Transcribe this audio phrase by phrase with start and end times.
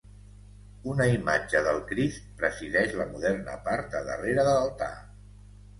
[0.93, 4.95] Una imatge del Crist presideix la moderna part de darrere de l'altar.